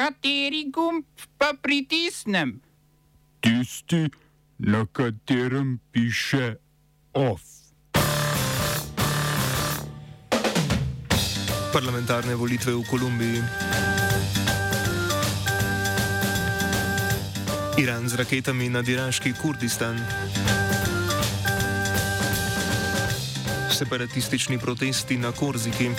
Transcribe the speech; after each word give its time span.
Kateri 0.00 0.70
gumb 0.72 1.04
pa 1.36 1.52
pritisnem? 1.52 2.54
Tisti, 3.44 4.08
na 4.58 4.86
katerem 4.88 5.76
piše 5.92 6.56
OF. 7.12 7.44
Parlamentarne 11.72 12.32
volitve 12.32 12.72
v 12.72 12.84
Kolumbiji. 12.88 13.44
Iran 17.76 18.08
z 18.08 18.16
raketami 18.24 18.72
nad 18.72 18.88
iraški 18.88 19.36
Kurdistan. 19.36 20.00
Separatistični 23.68 24.56
protesti 24.56 25.20
na 25.20 25.28
Korziki. 25.32 25.92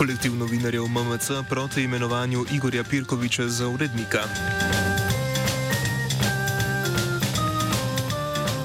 Kolektiv 0.00 0.34
novinarjev 0.34 0.88
MMC 0.88 1.30
proti 1.48 1.82
imenovanju 1.82 2.44
Igorja 2.52 2.84
Pirkoviča 2.84 3.48
za 3.48 3.68
urednika. 3.68 4.18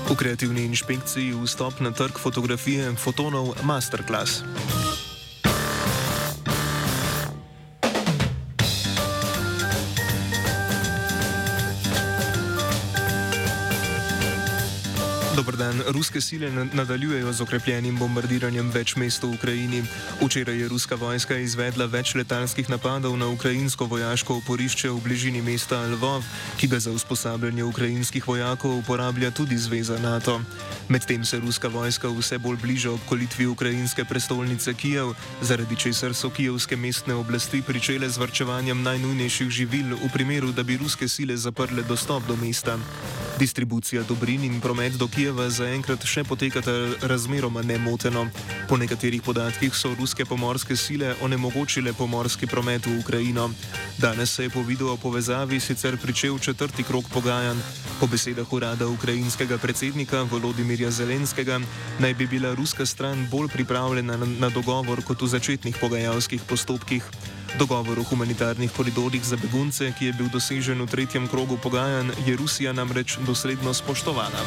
V 0.09 0.15
kreativni 0.15 0.63
inšpekciji 0.63 1.33
vstop 1.43 1.79
na 1.79 1.91
trg 1.91 2.19
fotografije 2.19 2.95
fotonov 2.95 3.47
Masterclass. 3.63 4.43
Dobr 15.35 15.57
dan. 15.57 15.81
Ruske 15.87 16.21
sile 16.21 16.47
nadaljujejo 16.73 17.33
z 17.33 17.41
okrepljenim 17.43 17.97
bombardiranjem 17.99 18.69
več 18.71 18.93
mest 18.95 19.23
v 19.23 19.33
Ukrajini. 19.35 19.81
Včeraj 20.21 20.55
je 20.55 20.69
ruska 20.71 20.95
vojska 20.95 21.35
izvedla 21.43 21.89
več 21.91 22.13
letalskih 22.15 22.69
napadov 22.71 23.17
na 23.19 23.27
ukrajinsko 23.27 23.83
vojaško 23.91 24.37
oporišče 24.39 24.93
v 24.95 25.01
bližini 25.03 25.41
mesta 25.43 25.81
Lvov, 25.91 26.23
ki 26.55 26.71
ga 26.71 26.79
za 26.79 26.95
usposabljanje 26.95 27.67
ukrajinskih 27.67 28.23
vojakov 28.23 28.77
uporablja 28.79 29.33
tudi 29.35 29.59
Zveza 29.59 29.99
NATO. 29.99 30.39
Medtem 30.87 31.27
se 31.27 31.43
ruska 31.43 31.67
vojska 31.67 32.07
vse 32.07 32.39
bolj 32.39 32.61
bliža 32.63 32.95
obkolitvi 32.95 33.51
ukrajinske 33.51 34.07
prestolnice 34.07 34.73
Kijev, 34.73 35.17
zaradi 35.41 35.75
česar 35.75 36.15
so 36.15 36.31
kijevske 36.31 36.79
mestne 36.79 37.13
oblasti 37.13 37.59
pričele 37.61 38.07
z 38.09 38.23
vrčevanjem 38.23 38.83
najnujnejših 38.87 39.49
živil 39.49 39.97
v 39.99 40.13
primeru, 40.15 40.55
da 40.55 40.63
bi 40.63 40.79
ruske 40.79 41.11
sile 41.11 41.35
zaprle 41.35 41.83
dostop 41.83 42.23
do 42.23 42.39
mesta. 42.39 42.79
Distribucija 43.39 44.03
dobrin 44.03 44.43
in 44.43 44.61
promet 44.61 44.93
do 44.95 45.07
Kijeva 45.11 45.49
zaenkrat 45.51 46.05
še 46.07 46.23
potekata 46.23 46.71
razmeroma 47.09 47.59
nemoteno. 47.67 48.23
Po 48.69 48.77
nekaterih 48.79 49.19
podatkih 49.25 49.75
so 49.75 49.91
ruske 49.99 50.23
pomorske 50.25 50.77
sile 50.79 51.11
onemogočile 51.21 51.93
pomorski 51.93 52.47
promet 52.47 52.87
v 52.87 52.95
Ukrajino. 52.99 53.49
Danes 53.99 54.31
se 54.31 54.47
je 54.47 54.49
po 54.49 54.63
video 54.63 54.95
povezavi 54.97 55.59
sicer 55.59 55.97
pričel 55.99 56.39
četrti 56.39 56.83
krok 56.83 57.11
pogajanj. 57.13 57.59
Po 57.99 58.07
besedah 58.07 58.53
urada 58.53 58.87
ukrajinskega 58.87 59.57
predsednika 59.57 60.23
Volodimirja 60.31 60.91
Zelenskega 60.91 61.59
naj 61.99 62.13
bi 62.13 62.27
bila 62.27 62.55
ruska 62.55 62.85
stran 62.85 63.27
bolj 63.31 63.51
pripravljena 63.51 64.17
na, 64.17 64.49
dogovor 64.49 65.03
kot 65.03 65.21
v 65.21 65.27
začetnih 65.27 65.75
pogajalskih 65.81 66.41
postopkih. 66.47 67.03
Dogovor 67.59 67.99
o 67.99 68.03
humanitarnih 68.03 68.71
koridorjih 68.71 69.23
za 69.23 69.37
begunce, 69.39 69.93
ki 69.99 70.05
je 70.05 70.13
bil 70.13 70.27
dosežen 70.27 70.81
v 70.81 70.87
tretjem 70.91 71.27
krogu 71.27 71.55
pogajanj, 71.57 72.11
je 72.27 72.35
Rusija 72.35 72.73
namreč 72.73 73.15
dosledno 73.23 73.73
spoštovala. 73.73 74.43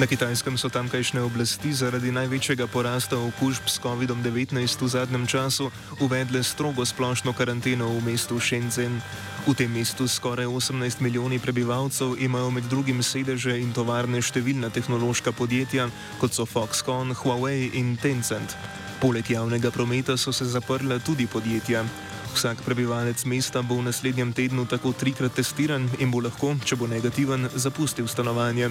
Na 0.00 0.06
kitajskem 0.06 0.58
so 0.58 0.68
tamkajšnje 0.72 1.20
oblasti 1.20 1.70
zaradi 1.76 2.08
največjega 2.08 2.66
porasta 2.66 3.18
okužb 3.20 3.68
s 3.68 3.76
COVID-19 3.84 4.56
v 4.80 4.88
zadnjem 4.88 5.26
času 5.26 5.70
uvedle 6.00 6.42
strogo 6.42 6.86
splošno 6.86 7.36
karanteno 7.36 7.84
v 7.94 8.00
mestu 8.08 8.40
Shenzhen. 8.40 9.02
V 9.46 9.56
tem 9.56 9.72
mestu 9.72 10.04
s 10.04 10.20
skoraj 10.20 10.44
18 10.44 11.00
milijoni 11.00 11.38
prebivalcev 11.38 12.14
imajo 12.20 12.50
med 12.50 12.64
drugim 12.68 13.00
sedeže 13.02 13.56
in 13.56 13.72
tovarne 13.72 14.20
številna 14.20 14.68
tehnološka 14.68 15.32
podjetja, 15.32 15.88
kot 16.20 16.36
so 16.36 16.44
Foxconn, 16.44 17.16
Huawei 17.16 17.70
in 17.72 17.96
Tencent. 17.96 18.52
Poleg 19.00 19.30
javnega 19.32 19.72
prometa 19.72 20.18
so 20.20 20.32
se 20.32 20.44
zaprla 20.44 21.00
tudi 21.00 21.24
podjetja. 21.26 21.86
Vsak 22.30 22.60
prebivalec 22.62 23.24
mesta 23.24 23.58
bo 23.64 23.80
v 23.80 23.88
naslednjem 23.88 24.30
tednu 24.36 24.68
tako 24.68 24.92
trikrat 24.92 25.34
testiran 25.34 25.88
in 25.98 26.12
bo 26.12 26.20
lahko, 26.20 26.52
če 26.60 26.76
bo 26.76 26.86
negativen, 26.86 27.48
zapustil 27.56 28.06
stanovanje. 28.12 28.70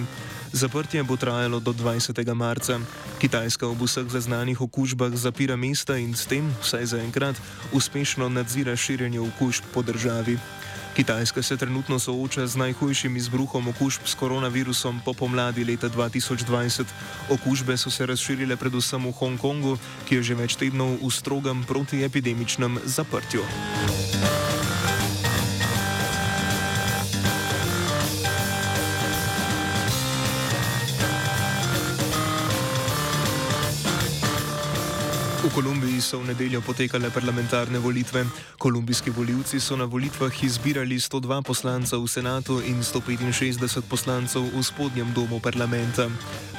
Zaprtje 0.54 1.02
bo 1.02 1.18
trajalo 1.18 1.60
do 1.60 1.74
20. 1.74 2.14
marca. 2.32 2.78
Kitajska 3.18 3.66
ob 3.68 3.82
vseh 3.84 4.08
zaznanih 4.08 4.60
okužbah 4.62 5.12
zapira 5.18 5.58
mesta 5.60 5.98
in 5.98 6.14
s 6.14 6.24
tem, 6.30 6.46
vsaj 6.62 6.94
zaenkrat, 6.94 7.36
uspešno 7.74 8.30
nadzira 8.32 8.78
širjenje 8.78 9.20
okužb 9.20 9.66
po 9.74 9.82
državi. 9.82 10.38
Kitajska 10.96 11.42
se 11.42 11.56
trenutno 11.56 11.98
sooča 11.98 12.46
z 12.46 12.56
najhujšim 12.56 13.16
izbruhom 13.16 13.68
okužb 13.68 14.00
s 14.04 14.14
koronavirusom 14.14 15.00
po 15.04 15.14
pomladi 15.14 15.64
leta 15.64 15.88
2020. 15.88 16.84
Okužbe 17.30 17.76
so 17.76 17.90
se 17.90 18.06
razširile 18.06 18.56
predvsem 18.56 19.06
v 19.06 19.12
Hongkongu, 19.12 19.78
ki 20.08 20.14
je 20.14 20.22
že 20.22 20.34
več 20.34 20.58
tednov 20.58 20.98
v 20.98 21.10
strogem 21.10 21.64
protiepidemičnem 21.64 22.80
zaprtju. 22.84 23.42
V 35.50 35.58
Kolumbiji 35.58 35.98
so 35.98 36.22
v 36.22 36.30
nedeljo 36.30 36.62
potekale 36.62 37.10
parlamentarne 37.10 37.82
volitve. 37.82 38.22
Kolumbijski 38.54 39.10
voljivci 39.10 39.58
so 39.60 39.74
na 39.74 39.82
volitvah 39.84 40.30
izbirali 40.44 40.94
102 40.94 41.42
poslancev 41.42 41.98
v 41.98 42.06
senatu 42.06 42.62
in 42.62 42.78
165 42.86 43.82
poslancev 43.90 44.46
v 44.46 44.62
spodnjem 44.62 45.10
domu 45.10 45.42
parlamenta. 45.42 46.06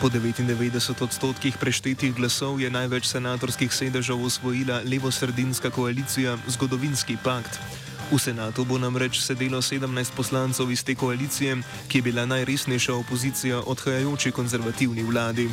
Po 0.04 0.12
99 0.12 1.08
odstotkih 1.08 1.56
preštetih 1.56 2.12
glasov 2.12 2.60
je 2.60 2.68
največ 2.68 3.08
senatorskih 3.08 3.72
sedežev 3.72 4.20
osvojila 4.28 4.84
levo-sredinska 4.84 5.72
koalicija 5.72 6.36
Zgodovinski 6.52 7.16
pakt. 7.24 7.64
V 8.12 8.20
senatu 8.20 8.68
bo 8.68 8.76
namreč 8.76 9.24
sedelo 9.24 9.64
17 9.64 9.88
poslancev 10.20 10.68
iz 10.68 10.84
te 10.84 11.00
koalicije, 11.00 11.64
ki 11.88 11.98
je 11.98 12.02
bila 12.12 12.28
najresnejša 12.28 12.92
opozicija 12.94 13.64
odhajajoči 13.72 14.36
konzervativni 14.36 15.04
vladi. 15.08 15.48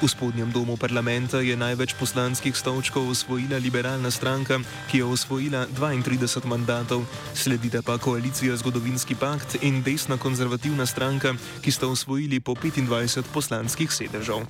V 0.00 0.08
spodnjem 0.08 0.48
domu 0.48 0.80
parlamenta 0.80 1.44
je 1.44 1.52
največ 1.52 1.92
poslanskih 2.00 2.56
stolčkov 2.56 3.04
osvojila 3.12 3.60
liberalna 3.60 4.08
stranka, 4.08 4.56
ki 4.88 4.98
je 4.98 5.04
osvojila 5.04 5.68
32 5.76 6.48
mandatov, 6.48 7.04
sledita 7.36 7.84
pa 7.84 8.00
koalicija 8.00 8.56
Zgodovinski 8.56 9.12
pakt 9.12 9.60
in 9.60 9.84
desna 9.84 10.16
konzervativna 10.16 10.88
stranka, 10.88 11.36
ki 11.60 11.68
sta 11.68 11.84
osvojili 11.84 12.40
po 12.40 12.56
25 12.56 13.28
poslanskih 13.28 13.92
sedežev. 13.92 14.48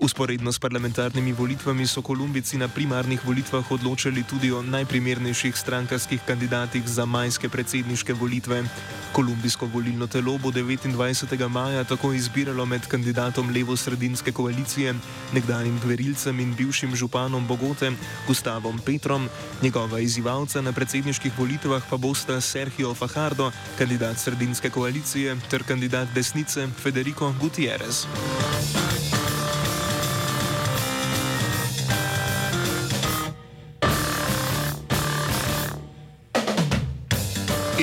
Usporedno 0.00 0.52
s 0.52 0.58
parlamentarnimi 0.58 1.32
volitvami 1.32 1.86
so 1.86 2.02
Kolumbici 2.02 2.58
na 2.58 2.68
primarnih 2.68 3.24
volitvah 3.24 3.70
odločali 3.70 4.24
tudi 4.26 4.50
o 4.52 4.62
najprimernejših 4.62 5.56
strankarskih 5.56 6.20
kandidatih 6.26 6.82
za 6.88 7.04
majske 7.04 7.48
predsedniške 7.48 8.12
volitve. 8.12 8.64
Kolumbijsko 9.12 9.66
volilno 9.66 10.06
telo 10.06 10.38
bo 10.38 10.50
29. 10.50 11.48
maja 11.48 11.84
tako 11.84 12.12
izbiralo 12.12 12.66
med 12.66 12.86
kandidatom 12.86 13.50
levo-sredinske 13.54 14.32
koalicije, 14.32 14.94
nekdanjim 15.32 15.78
gverilcem 15.84 16.40
in 16.40 16.54
bivšim 16.54 16.96
županom 16.96 17.46
Bogote, 17.46 17.92
Gustavom 18.26 18.78
Petrom, 18.78 19.28
njegova 19.62 20.00
izzivalca 20.00 20.60
na 20.60 20.72
predsedniških 20.72 21.38
volitvah 21.38 21.82
pa 21.90 21.96
bosta 21.96 22.40
Sergio 22.40 22.94
Fajardo, 22.94 23.52
kandidat 23.78 24.18
sredinske 24.18 24.70
koalicije, 24.70 25.36
ter 25.50 25.62
kandidat 25.62 26.08
desnice 26.14 26.68
Federico 26.82 27.34
Gutierrez. 27.40 28.06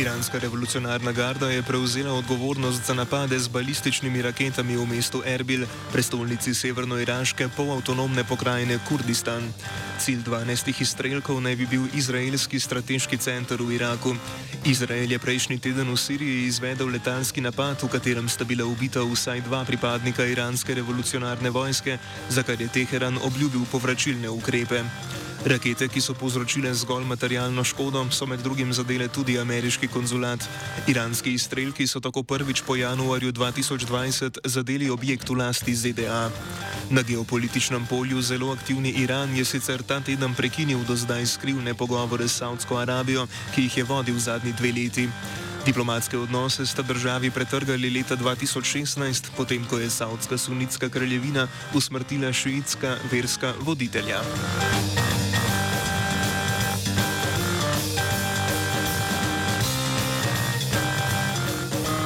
Iranska 0.01 0.39
revolucionarna 0.39 1.11
garda 1.11 1.49
je 1.49 1.63
prevzela 1.63 2.13
odgovornost 2.13 2.85
za 2.85 2.93
napade 2.93 3.39
z 3.39 3.47
balističnimi 3.47 4.21
raketami 4.21 4.77
v 4.77 4.85
mestu 4.85 5.21
Erbil, 5.25 5.65
prestolnici 5.93 6.53
severnoiraške 6.53 7.49
polavtonomne 7.57 8.23
pokrajine 8.23 8.79
Kurdistan. 8.89 9.53
Cilj 9.99 10.23
12 10.25 10.81
izstrelkov 10.81 11.41
naj 11.41 11.55
bi 11.55 11.65
bil 11.69 11.85
izraelski 11.93 12.59
strateški 12.59 13.17
center 13.17 13.61
v 13.61 13.77
Iraku. 13.77 14.15
Izrael 14.65 15.11
je 15.11 15.19
prejšnji 15.19 15.59
teden 15.59 15.93
v 15.93 15.97
Siriji 15.97 16.47
izvedel 16.49 16.89
letalski 16.89 17.41
napad, 17.41 17.77
v 17.83 17.93
katerem 17.93 18.29
sta 18.29 18.41
bila 18.41 18.65
ubita 18.65 19.05
vsaj 19.05 19.45
dva 19.45 19.61
pripadnika 19.65 20.25
iranske 20.25 20.73
revolucionarne 20.73 21.49
vojske, 21.49 21.97
za 22.29 22.43
kar 22.43 22.61
je 22.61 22.73
Teheran 22.73 23.21
obljubil 23.21 23.69
povračilne 23.71 24.29
ukrepe. 24.29 24.81
Rakete, 25.41 25.87
ki 25.89 25.97
so 25.97 26.13
povzročile 26.13 26.69
zgolj 26.69 27.01
materialno 27.09 27.63
škodo, 27.65 28.05
so 28.13 28.25
med 28.29 28.39
drugim 28.45 28.73
zadele 28.73 29.07
tudi 29.07 29.39
ameriški 29.39 29.87
konzulat. 29.87 30.45
Iranski 30.87 31.33
izstrelki 31.33 31.87
so 31.87 31.99
tako 31.99 32.23
prvič 32.23 32.61
po 32.61 32.75
januarju 32.75 33.31
2020 33.33 34.37
zadeli 34.45 34.89
objekt 34.89 35.29
v 35.29 35.41
lasti 35.41 35.75
ZDA. 35.75 36.29
Na 36.89 37.01
geopolitičnem 37.01 37.85
polju 37.89 38.21
zelo 38.21 38.51
aktivni 38.53 38.93
Iran 39.01 39.33
je 39.35 39.45
sicer 39.45 39.81
ta 39.81 39.99
teden 39.99 40.33
prekinil 40.37 40.85
do 40.85 40.95
zdaj 40.95 41.25
skrivne 41.25 41.73
pogovore 41.73 42.27
s 42.27 42.37
Saudsko 42.37 42.77
Arabijo, 42.77 43.25
ki 43.55 43.61
jih 43.61 43.77
je 43.77 43.83
vodil 43.83 44.19
zadnji 44.19 44.53
dve 44.53 44.71
leti. 44.71 45.09
Diplomatske 45.65 46.17
odnose 46.17 46.65
sta 46.65 46.81
državi 46.81 47.31
pretrgali 47.31 47.89
leta 47.89 48.17
2016, 48.17 49.33
potem 49.37 49.65
ko 49.65 49.77
je 49.77 49.89
Saudska 49.89 50.37
sunitska 50.37 50.89
kraljevina 50.89 51.47
usmrtila 51.73 52.33
šiitska 52.33 52.97
verska 53.11 53.53
voditelja. 53.61 54.21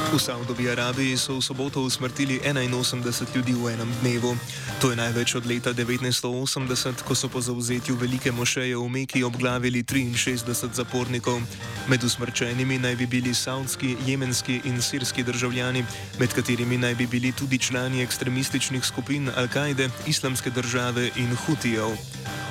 V 0.06 0.22
Saudovi 0.22 0.70
Arabiji 0.70 1.18
so 1.18 1.34
v 1.34 1.42
soboto 1.42 1.82
usmrtili 1.82 2.38
81 2.38 3.26
ljudi 3.34 3.52
v 3.58 3.74
enem 3.74 3.90
dnevu. 4.00 4.38
To 4.78 4.90
je 4.90 4.96
največ 4.96 5.34
od 5.34 5.46
leta 5.46 5.74
1980, 5.74 7.02
ko 7.02 7.14
so 7.14 7.26
po 7.26 7.42
zauzetju 7.42 7.98
velike 7.98 8.30
mošeje 8.30 8.78
v 8.78 8.86
Meki 8.86 9.26
obglavili 9.26 9.82
63 9.82 10.70
zapornikov. 10.70 11.42
Med 11.90 12.04
usmrčenimi 12.04 12.78
naj 12.78 12.96
bi 12.96 13.06
bili 13.06 13.34
saudski, 13.34 13.96
jemenski 14.06 14.62
in 14.64 14.78
sirski 14.82 15.26
državljani, 15.26 15.82
med 16.22 16.30
katerimi 16.30 16.78
naj 16.78 16.94
bi 16.94 17.06
bili 17.06 17.32
tudi 17.32 17.58
člani 17.58 18.02
ekstremističnih 18.02 18.84
skupin 18.86 19.26
Al-Kaide, 19.34 19.90
Islamske 20.06 20.50
države 20.50 21.10
in 21.16 21.34
Hutijev. 21.34 21.98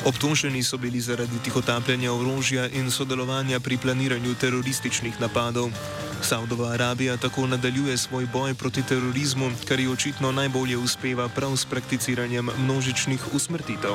Obtoženi 0.05 0.63
so 0.63 0.77
bili 0.77 1.01
zaradi 1.01 1.39
tihotapljanja 1.43 2.11
orožja 2.11 2.67
in 2.67 2.91
sodelovanja 2.91 3.59
pri 3.59 3.77
planiranju 3.77 4.35
terorističnih 4.35 5.21
napadov. 5.21 5.71
Saudova 6.21 6.71
Arabija 6.71 7.17
tako 7.17 7.47
nadaljuje 7.47 7.97
svoj 7.97 8.27
boj 8.33 8.53
proti 8.53 8.83
terorizmu, 8.83 9.51
kar 9.67 9.79
ji 9.79 9.87
očitno 9.87 10.31
najbolje 10.31 10.77
uspeva 10.77 11.29
prav 11.29 11.57
s 11.57 11.65
prakticiranjem 11.65 12.49
množičnih 12.57 13.33
usmrtitev. 13.33 13.91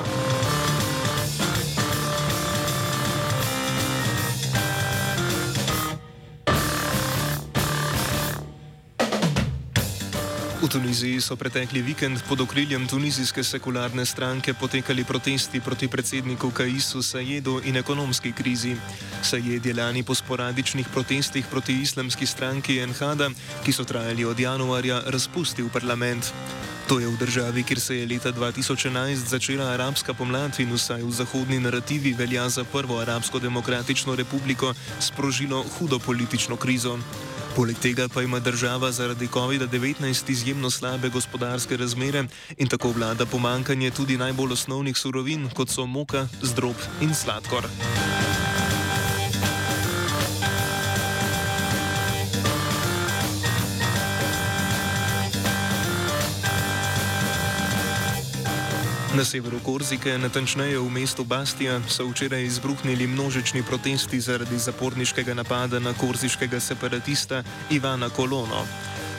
Tuniziji 10.70 11.20
so 11.20 11.34
pretekli 11.37 11.82
vikend 11.82 12.20
pod 12.28 12.40
okriljem 12.40 12.87
tunizijske 12.87 13.43
sekularne 13.44 14.05
stranke 14.06 14.55
potekali 14.55 15.05
protesti 15.05 15.61
proti 15.61 15.88
predsedniku 15.88 16.50
Kaisu 16.50 17.02
Sajedu 17.02 17.61
in 17.64 17.76
ekonomski 17.76 18.32
krizi. 18.32 18.76
Sajed 19.22 19.67
je 19.67 19.75
lani 19.75 20.02
po 20.02 20.14
sporadičnih 20.14 20.87
protestih 20.93 21.46
proti 21.50 21.75
islamski 21.82 22.26
stranki 22.26 22.78
Enhada, 22.78 23.31
ki 23.64 23.72
so 23.72 23.84
trajali 23.84 24.25
od 24.25 24.40
januarja, 24.40 25.02
razpustil 25.06 25.69
parlament. 25.69 26.31
To 26.88 27.00
je 27.00 27.06
v 27.06 27.19
državi, 27.19 27.62
kjer 27.62 27.81
se 27.81 27.96
je 27.96 28.06
leta 28.06 28.32
2011 28.32 29.26
začela 29.26 29.73
arabska 29.75 30.14
pomlad 30.14 30.61
in 30.61 30.70
vsaj 30.75 31.02
v 31.02 31.11
zahodni 31.11 31.61
narativi 31.61 32.14
velja 32.14 32.49
za 32.49 32.64
prvo 32.64 32.99
arabsko 32.99 33.38
demokratično 33.38 34.14
republiko, 34.14 34.75
sprožilo 35.00 35.64
hudo 35.78 35.99
politično 35.99 36.56
krizo. 36.56 36.99
Poleg 37.61 37.77
tega 37.77 38.07
pa 38.09 38.23
ima 38.23 38.39
država 38.41 38.89
zaradi 38.93 39.27
COVID-19 39.29 40.31
izjemno 40.31 40.71
slabe 40.71 41.09
gospodarske 41.09 41.77
razmere 41.77 42.25
in 42.57 42.69
tako 42.69 42.93
vlada 42.97 43.27
pomankanje 43.27 43.91
tudi 43.91 44.17
najbolj 44.17 44.53
osnovnih 44.53 44.97
surovin, 44.97 45.49
kot 45.55 45.69
so 45.69 45.87
moka, 45.87 46.27
zdrob 46.43 46.77
in 47.01 47.15
sladkor. 47.15 47.69
Na 59.11 59.25
severu 59.25 59.59
Korzike, 59.59 60.19
natančneje 60.19 60.79
v 60.79 60.87
mestu 60.87 61.25
Bastija, 61.27 61.81
so 61.91 62.07
včeraj 62.07 62.45
izbruhnili 62.47 63.07
množični 63.07 63.62
protesti 63.62 64.21
zaradi 64.21 64.59
zaporniškega 64.59 65.35
napada 65.35 65.79
na 65.83 65.91
korziškega 65.99 66.61
separatista 66.61 67.43
Ivana 67.71 68.11
Kolono. 68.11 68.62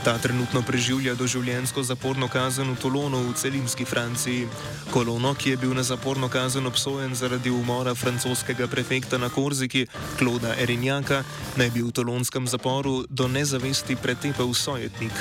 Ta 0.05 0.17
trenutno 0.17 0.61
preživlja 0.61 1.15
doživljensko 1.15 1.83
zaporno 1.83 2.27
kazen 2.27 2.71
v 2.71 2.79
Tolonu 2.79 3.19
v 3.19 3.35
celinski 3.35 3.85
Franciji. 3.85 4.47
Kolono, 4.91 5.35
ki 5.35 5.49
je 5.49 5.57
bil 5.57 5.73
na 5.75 5.83
zaporno 5.83 6.29
kazen 6.29 6.67
obsojen 6.67 7.15
zaradi 7.15 7.51
umora 7.51 7.95
francoskega 7.95 8.67
prefekta 8.67 9.17
na 9.17 9.29
Korziki, 9.29 9.87
Kloda 10.17 10.55
Erinjaka, 10.55 11.23
naj 11.59 11.69
bi 11.69 11.83
v 11.83 11.91
tolonskem 11.91 12.47
zaporu 12.47 13.03
do 13.09 13.27
nezavesti 13.27 13.95
pretepel 13.95 14.53
sojetnik. 14.53 15.13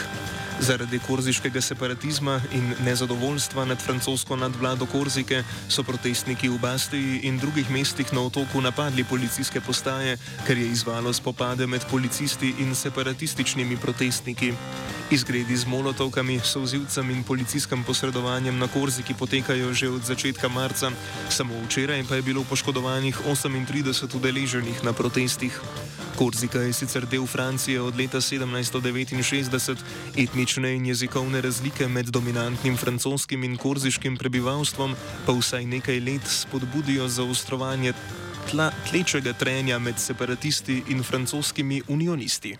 Zaradi 0.60 0.98
korziškega 0.98 1.60
separatizma 1.60 2.40
in 2.52 2.74
nezadovoljstva 2.84 3.64
nad 3.64 3.78
francosko 3.82 4.36
nadvlado 4.36 4.86
Korzike 4.86 5.42
so 5.68 5.82
protestniki 5.82 6.48
v 6.48 6.58
Bastiji 6.60 7.20
in 7.22 7.38
drugih 7.38 7.70
mestih 7.70 8.12
na 8.12 8.20
otoku 8.20 8.60
napadli 8.60 9.04
policijske 9.04 9.60
postaje, 9.60 10.18
ker 10.46 10.58
je 10.58 10.66
izvalo 10.68 11.12
spopade 11.12 11.66
med 11.66 11.86
policisti 11.90 12.54
in 12.58 12.74
separatističnimi 12.74 13.76
protestniki. 13.76 14.52
Izgredi 15.10 15.56
z 15.56 15.66
molotovkami, 15.66 16.40
sozivcem 16.44 17.10
in 17.10 17.24
policijskim 17.24 17.84
posredovanjem 17.84 18.58
na 18.58 18.68
Korziki 18.68 19.14
potekajo 19.14 19.72
že 19.72 19.88
od 19.88 20.04
začetka 20.04 20.48
marca, 20.48 20.90
samo 21.28 21.54
včeraj 21.64 22.04
pa 22.08 22.14
je 22.14 22.22
bilo 22.22 22.44
poškodovanih 22.44 23.16
38 23.26 24.16
udeleženih 24.16 24.84
na 24.84 24.92
protestih. 24.92 25.60
Korzika 26.20 26.60
je 26.60 26.72
sicer 26.72 27.06
del 27.08 27.26
Francije 27.26 27.80
od 27.80 27.96
leta 27.96 28.20
1769, 28.20 29.76
etnične 30.16 30.74
in 30.76 30.86
jezikovne 30.86 31.40
razlike 31.40 31.88
med 31.88 32.06
dominantnim 32.06 32.76
francoskim 32.76 33.44
in 33.44 33.56
korziškim 33.56 34.16
prebivalstvom 34.16 34.94
pa 35.26 35.32
vsaj 35.32 35.64
nekaj 35.64 36.00
let 36.00 36.28
spodbudijo 36.28 37.08
zaostrovanje 37.08 37.92
tla, 38.50 38.70
tlečega 38.90 39.32
trenja 39.32 39.78
med 39.78 39.98
separatisti 39.98 40.82
in 40.88 41.02
francoskimi 41.02 41.82
unionisti. 41.88 42.56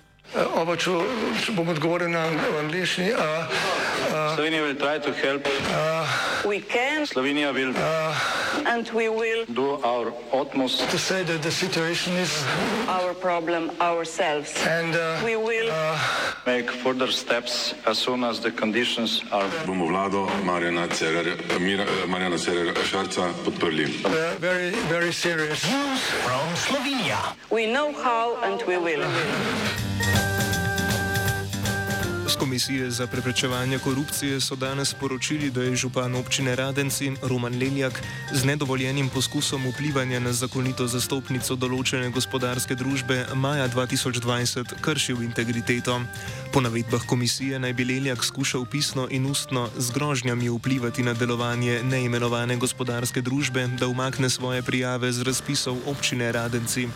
Oba, 0.57 0.77
če, 0.77 0.97
če 1.45 1.53
bom 1.53 1.69
odgovoril 1.69 2.09
na 2.17 2.31
angliški. 2.65 3.13
Slovenija 4.35 4.63
will 4.65 4.79
try 4.81 4.97
to 5.05 5.13
help. 5.13 5.45
We 6.49 6.65
can 6.65 7.07
Slovenija 7.07 7.53
will 7.53 7.77
and 8.67 8.89
we 8.91 9.09
will 9.09 9.45
do 9.47 9.81
our 9.85 10.13
utmost 10.33 10.81
To 10.91 10.99
say 10.99 11.23
that 11.25 11.43
the 11.43 11.51
situation 11.51 12.15
is 12.17 12.33
our 12.89 13.15
problem 13.15 13.71
ourselves. 13.81 14.51
and 14.67 14.95
uh, 14.95 15.21
We 15.25 15.37
will 15.37 15.71
make 16.47 16.71
further 16.71 17.11
steps 17.13 17.75
as 17.87 17.99
soon 17.99 18.25
as 18.25 18.41
the 18.41 18.51
conditions 18.51 19.23
are 19.33 19.49
bomo 19.67 19.87
vlado 19.89 20.27
Marjana 20.45 20.89
Cererja, 20.89 21.37
Mira- 21.61 21.85
eh, 21.85 22.07
Marjana 22.07 22.39
Cererja 22.39 22.75
Šarca 22.91 23.33
podprli. 23.45 23.87
uh, 24.05 24.35
very, 24.41 24.71
very 24.89 25.13
serious. 25.13 25.61
we 27.51 27.67
know 27.67 27.93
how 27.93 28.37
and 28.43 28.63
we 28.67 28.77
will. 28.79 29.90
Komisije 32.41 32.91
za 32.91 33.07
preprečevanje 33.07 33.79
korupcije 33.79 34.41
so 34.41 34.57
danes 34.57 34.89
sporočili, 34.89 35.51
da 35.51 35.63
je 35.63 35.77
župan 35.77 36.15
občine 36.15 36.57
Radenci 36.57 37.13
Roman 37.23 37.59
Lenjak 37.59 38.01
z 38.33 38.45
nedovoljenim 38.45 39.09
poskusom 39.09 39.67
vplivanja 39.69 40.21
na 40.21 40.33
zakonito 40.33 40.87
zastopnico 40.87 41.55
določene 41.55 42.09
gospodarske 42.09 42.75
družbe 42.75 43.27
maja 43.35 43.69
2020 43.69 44.75
kršil 44.81 45.21
integriteto. 45.23 46.01
Po 46.53 46.65
navedbah 46.65 47.05
komisije 47.07 47.61
naj 47.61 47.77
bi 47.77 47.85
Lenjak 47.85 48.25
skušal 48.25 48.65
pisno 48.65 49.05
in 49.11 49.29
ustno 49.29 49.69
z 49.77 49.93
grožnjami 49.93 50.49
vplivati 50.49 51.03
na 51.03 51.13
delovanje 51.13 51.83
neimenovane 51.85 52.57
gospodarske 52.57 53.21
družbe, 53.21 53.69
da 53.77 53.87
umakne 53.87 54.31
svoje 54.31 54.63
prijave 54.63 55.13
z 55.13 55.29
razpisov 55.29 55.77
občine 55.87 56.33
Radenci. 56.33 56.89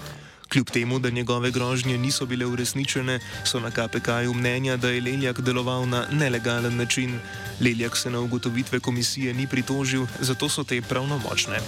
Kljub 0.54 0.70
temu, 0.70 0.98
da 0.98 1.10
njegove 1.10 1.50
grožnje 1.50 1.98
niso 1.98 2.26
bile 2.26 2.46
uresničene, 2.46 3.18
so 3.44 3.60
na 3.60 3.70
KPK-ju 3.70 4.34
mnenja, 4.34 4.76
da 4.76 4.88
je 4.88 5.00
Leljak 5.00 5.40
deloval 5.40 5.88
na 5.88 6.06
nelegalen 6.12 6.76
način. 6.76 7.18
Leljak 7.60 7.96
se 7.96 8.10
na 8.10 8.20
ugotovitve 8.20 8.80
komisije 8.80 9.34
ni 9.34 9.46
pritožil, 9.46 10.06
zato 10.20 10.48
so 10.48 10.64
te 10.64 10.82
pravnomočne. 10.82 11.58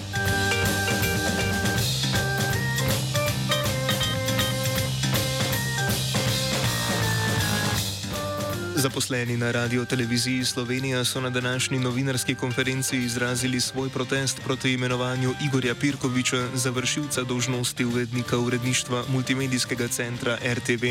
Zaposleni 8.86 9.36
na 9.36 9.50
Radio 9.50 9.84
Televiziji 9.84 10.44
Slovenija 10.44 11.04
so 11.04 11.20
na 11.20 11.30
današnji 11.30 11.78
novinarski 11.78 12.34
konferenci 12.34 12.96
izrazili 12.96 13.60
svoj 13.60 13.90
protest 13.90 14.40
proti 14.44 14.72
imenovanju 14.72 15.34
Igorja 15.46 15.74
Pirkoviča 15.74 16.48
za 16.54 16.70
vršilca 16.70 17.22
dolžnosti 17.22 17.84
urednika 17.84 18.38
uredništva 18.38 19.04
multimedijskega 19.08 19.88
centra 19.88 20.38
RTV. 20.54 20.84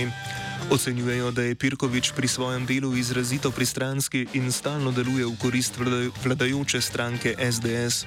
Ocenjujejo, 0.72 1.32
da 1.32 1.42
je 1.42 1.56
Pirkovič 1.56 2.12
pri 2.12 2.28
svojem 2.28 2.66
delu 2.66 2.96
izrazito 2.98 3.52
pristranski 3.52 4.28
in 4.34 4.52
stalno 4.52 4.92
deluje 4.92 5.26
v 5.26 5.38
korist 5.42 5.78
vladajoče 6.24 6.82
stranke 6.82 7.36
SDS. 7.52 8.06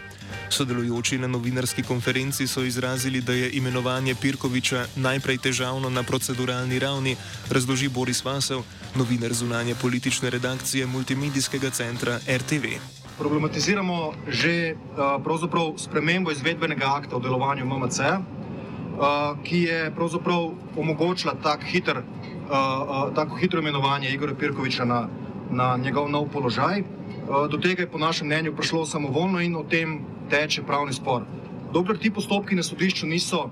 Sodelujoči 0.50 1.18
na 1.18 1.26
novinarski 1.26 1.82
konferenci 1.82 2.46
so 2.46 2.62
izrazili, 2.62 3.20
da 3.20 3.32
je 3.32 3.50
imenovanje 3.52 4.14
Pirkoviča 4.14 4.86
najprej 4.96 5.38
težavno 5.38 5.90
na 5.90 6.02
proceduralni 6.02 6.78
ravni, 6.78 7.16
razloži 7.50 7.88
Boris 7.88 8.24
Vasev, 8.24 8.62
novinar 8.96 9.32
zunanje 9.32 9.74
politične 9.74 10.30
redakcije 10.30 10.86
multimedijskega 10.86 11.70
centra 11.70 12.18
RTV. 12.26 12.64
Problematiziramo 13.18 14.12
že 14.28 14.74
uh, 14.74 15.76
spremembo 15.76 16.30
izvedbenega 16.30 16.86
akta 16.86 17.16
o 17.16 17.20
delovanju 17.20 17.64
MMC, 17.64 17.98
uh, 17.98 18.37
ki 19.42 19.62
je 19.62 19.92
omogočila 20.76 21.34
tak 21.42 21.64
hiter, 21.64 21.98
uh, 21.98 22.02
uh, 22.50 23.14
tako 23.14 23.36
hitro 23.36 23.60
imenovanje 23.60 24.10
Igora 24.10 24.34
Pirkoviča 24.34 24.84
na, 24.84 25.08
na 25.50 25.76
njegov 25.76 26.10
nov 26.10 26.28
položaj. 26.32 26.82
Do 27.50 27.58
tega 27.58 27.82
je 27.82 27.90
po 27.90 27.98
našem 27.98 28.26
mnenju 28.26 28.56
prišlo 28.56 28.86
samovoljno 28.86 29.40
in 29.40 29.56
o 29.56 29.62
tem 29.62 30.00
teče 30.30 30.62
pravni 30.62 30.92
spor. 30.92 31.22
Dokler 31.72 31.98
ti 31.98 32.10
postopki 32.10 32.56
na 32.56 32.62
sodišču 32.62 33.06
niso, 33.06 33.50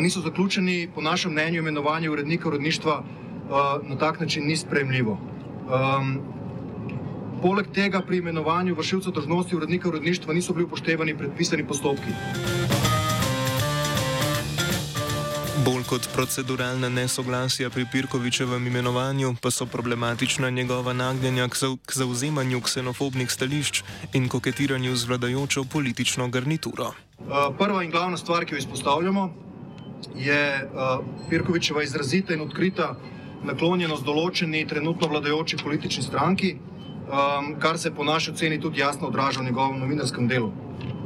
niso 0.00 0.20
zaključeni, 0.20 0.88
po 0.94 1.00
našem 1.00 1.32
mnenju 1.32 1.58
imenovanje 1.58 2.10
urednika 2.10 2.48
uredništva 2.48 3.02
uh, 3.02 3.88
na 3.88 3.96
tak 3.96 4.20
način 4.20 4.46
ni 4.46 4.56
sprejemljivo. 4.56 5.18
Um, 5.68 6.18
poleg 7.42 7.66
tega 7.74 8.00
pri 8.00 8.18
imenovanju 8.18 8.74
vršilca 8.74 9.10
dožnosti 9.10 9.56
urednika 9.56 9.88
uredništva 9.88 10.34
niso 10.34 10.52
bili 10.52 10.64
upoštevani 10.64 11.18
predpisani 11.18 11.66
postopki. 11.66 12.61
Bolj 15.64 15.84
kot 15.86 16.08
proceduralna 16.14 16.88
nesoglasja 16.88 17.70
pri 17.70 17.84
Pirkovičevem 17.92 18.66
imenovanju, 18.66 19.34
pa 19.42 19.50
so 19.50 19.66
problematična 19.66 20.50
njegova 20.50 20.92
nagnjenja 20.92 21.48
k 21.86 21.92
zauzemanju 21.94 22.60
ksenofobnih 22.60 23.30
stališč 23.30 23.82
in 24.12 24.28
koketiranju 24.28 24.96
z 24.96 25.06
vladajočo 25.08 25.64
politično 25.64 26.28
garnituro. 26.28 26.88
Uh, 27.18 27.54
prva 27.58 27.84
in 27.84 27.90
glavna 27.90 28.16
stvar, 28.16 28.44
ki 28.44 28.54
jo 28.54 28.58
izpostavljamo, 28.58 29.28
je 30.16 30.42
uh, 30.64 31.04
Pirkovičeva 31.30 31.82
izrazita 31.82 32.34
in 32.34 32.42
odkrita 32.42 32.96
naklonjenost 33.44 34.02
določeni 34.02 34.66
trenutno 34.66 35.06
vladajoči 35.14 35.62
politični 35.62 36.02
stranki, 36.02 36.56
um, 36.56 37.54
kar 37.62 37.78
se 37.78 37.94
po 37.94 38.04
naši 38.04 38.34
oceni 38.34 38.60
tudi 38.60 38.80
jasno 38.80 39.14
odraža 39.14 39.40
v 39.40 39.52
njegovem 39.52 39.78
novinarskem 39.78 40.28
delu. 40.28 40.50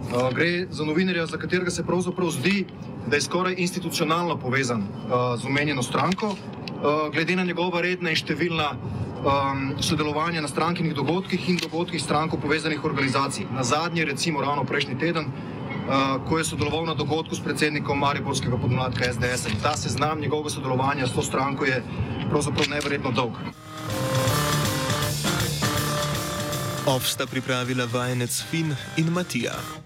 Uh, 0.07 0.35
gre 0.35 0.67
za 0.71 0.85
novinarja, 0.85 1.27
za 1.27 1.37
katerega 1.37 1.71
se 1.71 1.87
pravzaprav 1.87 2.31
zdi, 2.31 2.65
da 3.07 3.17
je 3.17 3.23
skoraj 3.23 3.55
institucionalno 3.59 4.37
povezan 4.39 4.81
uh, 4.81 5.41
z 5.41 5.47
omenjeno 5.47 5.83
stranko, 5.83 6.27
uh, 6.27 7.13
glede 7.13 7.37
na 7.37 7.45
njegova 7.45 7.81
redna 7.81 8.11
in 8.11 8.17
številna 8.17 8.71
um, 9.27 9.83
sodelovanja 9.83 10.41
na 10.41 10.49
strankinih 10.49 10.95
dogodkih 10.95 11.49
in 11.51 11.59
dogodkih 11.63 12.03
stranko 12.03 12.39
povezanih 12.39 12.85
organizacij. 12.85 13.47
Na 13.55 13.65
zadnje, 13.65 14.05
recimo 14.05 14.41
ravno 14.41 14.65
prejšnji 14.65 14.99
teden, 14.99 15.27
uh, 15.27 16.23
ko 16.29 16.39
je 16.39 16.45
sodeloval 16.45 16.87
na 16.87 16.95
dogodku 16.95 17.35
s 17.35 17.43
predsednikom 17.43 17.99
Mariborskega 17.99 18.57
podmladka 18.57 19.13
SDS. 19.13 19.47
-a. 19.47 19.63
Ta 19.63 19.77
seznam 19.77 20.21
njegovega 20.21 20.51
sodelovanja 20.51 21.07
s 21.07 21.13
to 21.13 21.23
stranko 21.23 21.65
je 21.65 21.83
pravzaprav 22.31 22.69
neverjetno 22.71 23.11
dolg. 23.11 23.35
Ovsta 26.87 27.27
pripravila 27.27 27.89
vajenec 27.93 28.45
Fin 28.51 28.77
in 28.97 29.11
Matija. 29.11 29.77